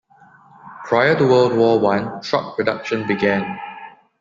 Prior 0.87 1.15
to 1.15 1.27
World 1.27 1.53
War 1.55 1.79
One 1.79 2.21
truck 2.23 2.55
production 2.55 3.05
began. 3.05 3.59